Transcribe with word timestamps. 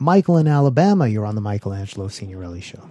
Michael 0.00 0.38
in 0.38 0.46
Alabama, 0.46 1.08
you're 1.08 1.26
on 1.26 1.34
the 1.34 1.40
Michelangelo 1.40 2.08
Signorile 2.08 2.60
Show. 2.60 2.88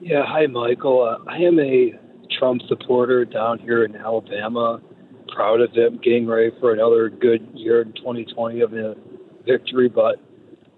Yeah, 0.00 0.24
hi, 0.26 0.46
Michael. 0.46 1.02
Uh, 1.02 1.30
I 1.30 1.38
am 1.38 1.60
a 1.60 1.94
Trump 2.38 2.62
supporter 2.68 3.24
down 3.24 3.58
here 3.58 3.84
in 3.84 3.94
Alabama. 3.94 4.80
Proud 5.28 5.60
of 5.60 5.72
him 5.72 5.98
getting 6.02 6.26
ready 6.26 6.50
for 6.60 6.72
another 6.72 7.08
good 7.08 7.48
year 7.54 7.82
in 7.82 7.92
2020 7.92 8.60
of 8.60 8.72
a 8.72 8.96
victory. 9.44 9.88
But 9.88 10.16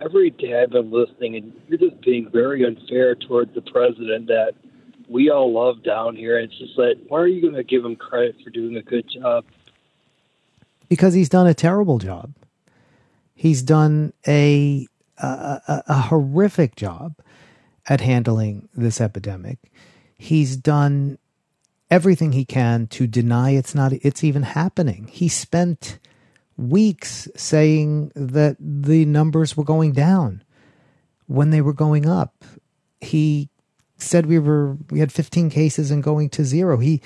every 0.00 0.30
day 0.30 0.62
I've 0.62 0.70
been 0.70 0.90
listening, 0.90 1.36
and 1.36 1.52
you're 1.68 1.78
just 1.78 2.00
being 2.02 2.28
very 2.32 2.64
unfair 2.64 3.14
towards 3.14 3.54
the 3.54 3.62
president 3.62 4.28
that 4.28 4.52
we 5.08 5.30
all 5.30 5.52
love 5.52 5.82
down 5.82 6.14
here. 6.14 6.38
And 6.38 6.50
it's 6.50 6.58
just 6.58 6.78
like, 6.78 6.96
why 7.08 7.18
are 7.18 7.26
you 7.26 7.42
going 7.42 7.54
to 7.54 7.64
give 7.64 7.84
him 7.84 7.96
credit 7.96 8.36
for 8.42 8.50
doing 8.50 8.76
a 8.76 8.82
good 8.82 9.08
job? 9.10 9.44
Because 10.88 11.14
he's 11.14 11.28
done 11.28 11.46
a 11.46 11.54
terrible 11.54 11.98
job. 11.98 12.34
He's 13.34 13.62
done 13.62 14.12
a 14.26 14.86
a, 15.18 15.60
a, 15.68 15.82
a 15.88 16.00
horrific 16.02 16.76
job 16.76 17.14
at 17.88 18.00
handling 18.00 18.68
this 18.74 19.00
epidemic. 19.00 19.58
He's 20.16 20.56
done 20.56 21.18
everything 21.90 22.32
he 22.32 22.44
can 22.44 22.86
to 22.86 23.06
deny 23.06 23.50
it's 23.50 23.74
not 23.74 23.92
it's 23.92 24.24
even 24.24 24.42
happening. 24.42 25.08
He 25.10 25.28
spent 25.28 25.98
weeks 26.56 27.28
saying 27.36 28.12
that 28.14 28.56
the 28.58 29.04
numbers 29.04 29.56
were 29.56 29.64
going 29.64 29.92
down 29.92 30.42
when 31.26 31.50
they 31.50 31.60
were 31.60 31.72
going 31.72 32.06
up. 32.06 32.44
He 33.00 33.48
said 33.98 34.26
we 34.26 34.38
were 34.38 34.76
we 34.90 35.00
had 35.00 35.12
15 35.12 35.50
cases 35.50 35.90
and 35.90 36.02
going 36.02 36.30
to 36.30 36.44
zero. 36.44 36.78
He 36.78 37.02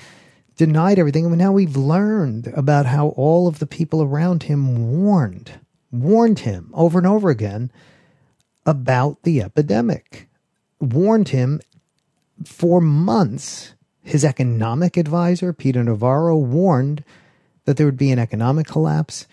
denied 0.55 0.99
everything 0.99 1.25
and 1.25 1.37
now 1.37 1.51
we've 1.51 1.77
learned 1.77 2.47
about 2.55 2.85
how 2.85 3.09
all 3.09 3.47
of 3.47 3.59
the 3.59 3.67
people 3.67 4.01
around 4.01 4.43
him 4.43 5.01
warned 5.03 5.59
warned 5.91 6.39
him 6.39 6.71
over 6.73 6.97
and 6.97 7.07
over 7.07 7.29
again 7.29 7.71
about 8.67 9.23
the 9.23 9.41
epidemic. 9.41 10.27
Warned 10.79 11.29
him 11.29 11.61
for 12.45 12.79
months. 12.79 13.73
His 14.03 14.23
economic 14.23 14.95
advisor, 14.95 15.51
Peter 15.53 15.83
Navarro, 15.83 16.37
warned 16.37 17.03
that 17.65 17.77
there 17.77 17.85
would 17.85 17.97
be 17.97 18.11
an 18.11 18.19
economic 18.19 18.67
collapse. 18.67 19.25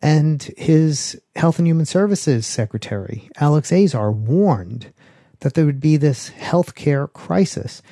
And 0.00 0.42
his 0.56 1.20
Health 1.34 1.58
and 1.58 1.68
Human 1.68 1.86
Services 1.86 2.46
Secretary, 2.46 3.28
Alex 3.38 3.72
Azar, 3.72 4.10
warned 4.10 4.92
that 5.40 5.54
there 5.54 5.66
would 5.66 5.80
be 5.80 5.96
this 5.96 6.30
healthcare 6.30 7.12
crisis. 7.12 7.82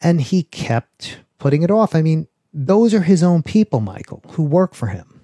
And 0.00 0.20
he 0.20 0.44
kept 0.44 1.18
putting 1.38 1.62
it 1.62 1.70
off. 1.70 1.94
I 1.94 2.02
mean, 2.02 2.28
those 2.52 2.94
are 2.94 3.02
his 3.02 3.22
own 3.22 3.42
people, 3.42 3.80
Michael, 3.80 4.22
who 4.32 4.42
work 4.42 4.74
for 4.74 4.88
him. 4.88 5.20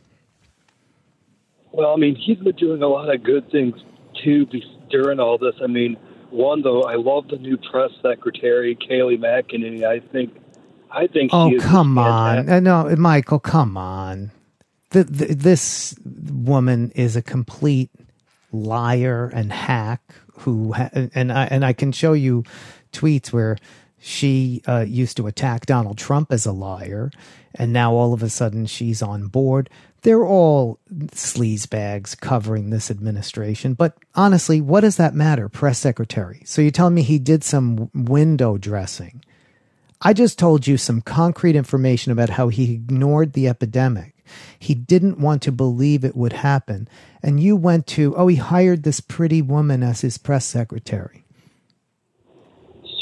Well, 1.72 1.92
I 1.92 1.97
mean, 1.97 2.16
he's 2.16 2.38
been 2.38 2.56
doing 2.56 2.83
a 2.83 2.88
lot 2.88 3.14
of 3.14 3.22
good 3.22 3.50
things 3.50 3.81
too 4.24 4.47
during 4.91 5.20
all 5.20 5.38
this. 5.38 5.55
I 5.62 5.66
mean, 5.66 5.97
one 6.30 6.62
though, 6.62 6.83
I 6.83 6.97
love 6.97 7.28
the 7.28 7.36
new 7.36 7.56
press 7.56 7.91
secretary, 8.02 8.77
Kayleigh 8.77 9.19
McEnany. 9.19 9.84
I 9.84 10.00
think, 10.00 10.36
I 10.91 11.06
think. 11.06 11.30
Oh 11.33 11.52
come 11.60 11.98
on, 11.98 12.48
uh, 12.48 12.60
no, 12.60 12.94
Michael, 12.97 13.38
come 13.38 13.77
on. 13.77 14.30
The, 14.91 15.05
the, 15.05 15.34
this 15.34 15.94
woman 16.05 16.91
is 16.94 17.14
a 17.16 17.22
complete 17.22 17.91
liar 18.52 19.30
and 19.34 19.52
hack 19.52 20.00
who 20.38 20.72
ha- 20.72 20.91
and 20.92 21.32
I 21.32 21.44
and 21.44 21.64
I 21.64 21.72
can 21.72 21.92
show 21.92 22.12
you 22.12 22.44
tweets 22.92 23.32
where 23.32 23.56
she 23.98 24.62
uh, 24.66 24.84
used 24.86 25.16
to 25.16 25.27
attack 25.27 25.66
Donald 25.66 25.98
Trump 25.98 26.32
as 26.32 26.46
a 26.46 26.52
liar, 26.52 27.10
and 27.54 27.72
now 27.72 27.92
all 27.94 28.12
of 28.12 28.22
a 28.22 28.28
sudden 28.28 28.66
she's 28.66 29.02
on 29.02 29.27
board. 29.27 29.68
They're 30.02 30.24
all 30.24 30.78
sleazebags 30.92 32.19
covering 32.19 32.70
this 32.70 32.91
administration. 32.91 33.74
But 33.74 33.96
honestly, 34.14 34.60
what 34.60 34.80
does 34.80 34.96
that 34.96 35.14
matter? 35.14 35.48
Press 35.48 35.78
secretary. 35.78 36.42
So 36.44 36.62
you're 36.62 36.70
telling 36.70 36.94
me 36.94 37.02
he 37.02 37.19
did 37.19 37.42
some 37.42 37.91
window 37.92 38.58
dressing. 38.58 39.24
I 40.00 40.12
just 40.12 40.38
told 40.38 40.69
you 40.69 40.76
some 40.76 41.00
concrete 41.00 41.56
information 41.56 42.12
about 42.12 42.30
how 42.30 42.48
he 42.48 42.75
ignored 42.75 43.32
the 43.32 43.48
epidemic. 43.48 44.14
He 44.56 44.75
didn't 44.75 45.19
want 45.19 45.42
to 45.42 45.53
believe 45.53 46.04
it 46.04 46.16
would 46.16 46.34
happen. 46.34 46.88
And 47.20 47.41
you 47.41 47.56
went 47.56 47.88
to, 47.88 48.14
oh, 48.14 48.28
he 48.28 48.37
hired 48.37 48.84
this 48.84 49.00
pretty 49.00 49.42
woman 49.42 49.82
as 49.82 50.03
his 50.03 50.19
press 50.19 50.44
secretary. 50.44 51.25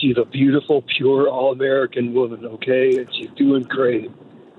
She's 0.06 0.18
a 0.18 0.24
beautiful, 0.24 0.82
pure, 0.82 1.28
all 1.28 1.50
American 1.50 2.14
woman, 2.14 2.46
okay? 2.46 2.96
And 2.96 3.12
she's 3.12 3.30
doing 3.30 3.64
great. 3.64 4.08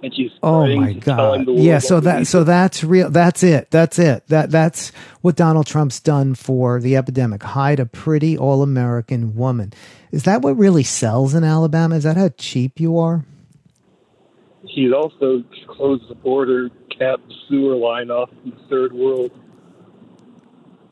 And 0.03 0.13
she's 0.13 0.31
oh 0.43 0.67
my 0.75 0.91
god. 0.93 1.47
yeah 1.47 1.79
so 1.79 1.99
that 2.01 2.27
so 2.27 2.43
that's 2.43 2.83
real 2.83 3.09
that's 3.09 3.41
it 3.41 3.71
that's 3.71 3.97
it. 3.97 4.27
That 4.27 4.51
that's 4.51 4.91
what 5.21 5.35
donald 5.35 5.65
trump's 5.65 5.99
done 5.99 6.35
for 6.35 6.79
the 6.79 6.95
epidemic. 6.95 7.41
Hide 7.41 7.79
a 7.79 7.87
pretty 7.87 8.37
all-american 8.37 9.35
woman. 9.35 9.73
Is 10.11 10.23
that 10.23 10.43
what 10.43 10.55
really 10.55 10.83
sells 10.83 11.33
in 11.33 11.43
alabama? 11.43 11.95
Is 11.95 12.03
that 12.03 12.15
how 12.15 12.29
cheap 12.37 12.79
you 12.79 12.99
are? 12.99 13.25
He's 14.65 14.93
also 14.93 15.43
closed 15.67 16.07
the 16.09 16.15
border 16.15 16.69
capped 16.91 17.27
the 17.27 17.35
sewer 17.49 17.75
line 17.75 18.11
off 18.11 18.29
in 18.43 18.51
the 18.51 18.67
third 18.69 18.93
world 18.93 19.31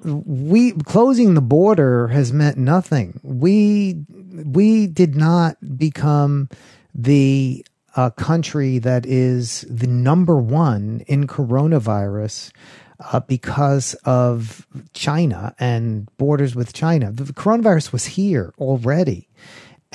we 0.06 0.72
closing 0.72 1.34
the 1.34 1.42
border 1.42 2.08
has 2.10 2.32
meant 2.32 2.58
nothing 2.58 3.20
we 3.24 4.06
we 4.46 4.88
did 4.88 5.16
not 5.16 5.58
become 5.78 6.48
the 6.94 7.66
a 7.96 8.12
country 8.12 8.78
that 8.78 9.06
is 9.06 9.66
the 9.70 9.88
number 9.88 10.36
one 10.36 11.02
in 11.08 11.28
coronavirus 11.28 12.52
uh, 13.00 13.20
because 13.22 13.94
of 14.06 14.68
China 14.94 15.56
and 15.60 16.10
borders 16.18 16.56
with 16.56 16.74
China. 16.74 17.12
The 17.12 17.34
coronavirus 17.34 17.92
was 17.92 18.06
here 18.06 18.54
already. 18.58 19.30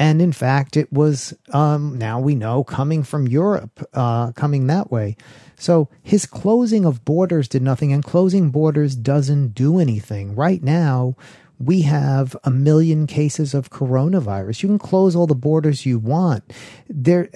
And 0.00 0.22
in 0.22 0.32
fact, 0.32 0.78
it 0.78 0.90
was 0.90 1.34
um, 1.52 1.98
now 1.98 2.18
we 2.18 2.34
know 2.34 2.64
coming 2.64 3.02
from 3.02 3.28
Europe, 3.28 3.86
uh, 3.92 4.32
coming 4.32 4.66
that 4.66 4.90
way. 4.90 5.14
So 5.56 5.90
his 6.02 6.24
closing 6.24 6.86
of 6.86 7.04
borders 7.04 7.48
did 7.48 7.60
nothing, 7.60 7.92
and 7.92 8.02
closing 8.02 8.48
borders 8.50 8.96
doesn't 8.96 9.48
do 9.48 9.78
anything. 9.78 10.34
Right 10.34 10.62
now, 10.62 11.16
we 11.58 11.82
have 11.82 12.34
a 12.44 12.50
million 12.50 13.06
cases 13.06 13.52
of 13.52 13.68
coronavirus. 13.68 14.62
You 14.62 14.70
can 14.70 14.78
close 14.78 15.14
all 15.14 15.26
the 15.26 15.34
borders 15.34 15.84
you 15.84 15.98
want. 15.98 16.50
There, 16.88 17.28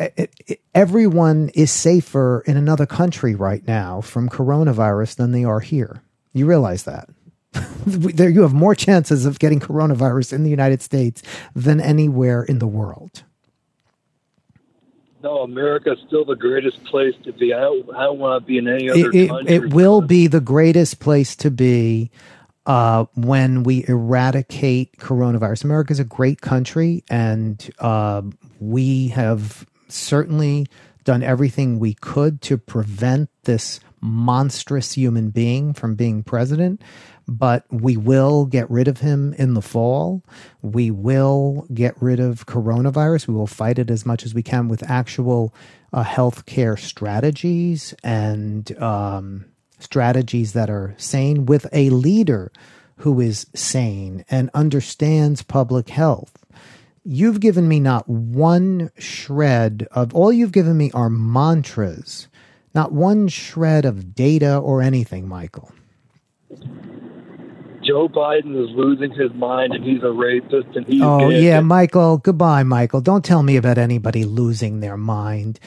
everyone 0.75 1.51
is 1.51 1.71
safer 1.71 2.43
in 2.47 2.57
another 2.57 2.87
country 2.87 3.35
right 3.35 3.67
now 3.69 4.01
from 4.01 4.31
coronavirus 4.31 5.17
than 5.17 5.33
they 5.33 5.45
are 5.45 5.61
here. 5.61 6.03
You 6.33 6.47
realize 6.47 6.85
that? 6.85 7.11
There, 7.87 8.29
you 8.29 8.43
have 8.43 8.55
more 8.55 8.75
chances 8.75 9.27
of 9.27 9.39
getting 9.39 9.61
coronavirus 9.61 10.33
in 10.33 10.43
the 10.43 10.51
United 10.51 10.83
States 10.83 11.23
than 11.55 11.81
anywhere 11.81 12.43
in 12.43 12.59
the 12.59 12.67
world. 12.67 13.25
No, 15.23 15.39
America 15.39 15.93
is 15.93 15.99
still 16.07 16.27
the 16.27 16.37
greatest 16.37 16.85
place 16.85 17.15
to 17.25 17.33
be. 17.33 17.55
I 17.55 17.61
don't, 17.61 17.95
I 17.95 18.05
don't 18.05 18.19
want 18.19 18.43
to 18.43 18.47
be 18.47 18.59
in 18.59 18.69
any 18.69 18.91
other 18.91 19.11
it, 19.11 19.29
country. 19.29 19.55
It 19.55 19.73
will 19.73 20.03
be 20.03 20.27
the 20.27 20.41
greatest 20.41 21.01
place 21.01 21.35
to 21.37 21.51
be 21.51 22.11
uh, 22.67 23.07
when 23.15 23.63
we 23.63 23.87
eradicate 23.89 24.99
coronavirus. 24.99 25.65
America 25.65 25.93
is 25.93 26.01
a 26.01 26.05
great 26.05 26.43
country, 26.43 27.05
and 27.09 27.71
uh, 27.79 28.21
we 28.61 29.09
have 29.09 29.67
certainly 29.89 30.67
done 31.05 31.23
everything 31.23 31.79
we 31.79 31.95
could 31.95 32.43
to 32.43 32.59
prevent 32.59 33.31
this 33.45 33.81
monstrous 34.05 34.93
human 34.93 35.31
being 35.31 35.73
from 35.73 35.95
being 35.95 36.23
president. 36.23 36.83
But 37.27 37.65
we 37.71 37.97
will 37.97 38.45
get 38.45 38.71
rid 38.71 38.87
of 38.87 39.01
him 39.01 39.33
in 39.39 39.55
the 39.55 39.63
fall. 39.63 40.23
We 40.61 40.91
will 40.91 41.67
get 41.73 41.95
rid 42.01 42.21
of 42.21 42.45
coronavirus. 42.45 43.29
We 43.29 43.35
will 43.35 43.47
fight 43.47 43.79
it 43.79 43.91
as 43.91 44.05
much 44.05 44.25
as 44.25 44.35
we 44.35 44.43
can 44.43 44.69
with 44.69 44.89
actual 44.89 45.55
uh, 45.93 46.03
health 46.03 46.45
care 46.45 46.77
strategies 46.77 47.95
and 48.05 48.77
um, 48.81 49.47
strategies 49.79 50.53
that 50.53 50.69
are 50.69 50.95
sane 50.99 51.47
with 51.47 51.67
a 51.73 51.89
leader 51.89 52.53
who 52.97 53.21
is 53.21 53.47
sane 53.55 54.25
and 54.31 54.51
understands 54.53 55.43
public 55.43 55.89
health. 55.89 56.45
You've 57.05 57.41
given 57.41 57.69
me 57.69 57.81
not 57.81 58.09
one 58.09 58.91
shred 58.99 59.89
of 59.93 60.15
all 60.15 60.33
you've 60.33 60.53
given 60.53 60.77
me 60.77 60.91
are 60.93 61.11
mantras, 61.11 62.29
not 62.75 62.93
one 62.93 63.29
shred 63.29 63.85
of 63.85 64.15
data 64.15 64.57
or 64.59 64.83
anything, 64.83 65.29
Michael. 65.29 65.71
Joe 67.85 68.09
Biden 68.09 68.57
is 68.63 68.75
losing 68.75 69.11
his 69.13 69.33
mind 69.35 69.75
and 69.75 69.85
he's 69.85 70.03
a 70.03 70.11
rapist 70.11 70.75
and 70.75 70.87
he's 70.87 71.03
Oh 71.03 71.29
yeah, 71.29 71.61
Michael, 71.61 72.17
goodbye 72.19 72.63
Michael. 72.63 73.01
Don't 73.03 73.25
tell 73.25 73.43
me 73.43 73.57
about 73.57 73.77
anybody 73.77 74.25
losing 74.25 74.81
their 74.81 74.97
mind. 74.97 75.61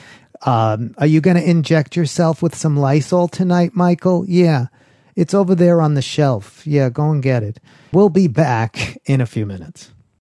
Um, 0.46 0.96
are 0.98 1.08
you 1.08 1.22
going 1.22 1.38
to 1.38 1.48
inject 1.48 1.96
yourself 1.96 2.42
with 2.42 2.56
some 2.56 2.78
Lysol 2.78 3.28
tonight, 3.28 3.72
Michael? 3.76 4.26
Yeah. 4.28 4.68
It's 5.16 5.34
over 5.34 5.56
there 5.56 5.82
on 5.82 5.96
the 5.96 6.02
shelf. 6.02 6.66
Yeah, 6.66 6.90
go 6.90 7.10
and 7.10 7.24
get 7.24 7.42
it. 7.42 7.60
We'll 7.92 8.10
be 8.10 8.28
back 8.28 9.00
in 9.06 9.20
a 9.20 9.26
few 9.26 9.48
minutes. 9.48 9.92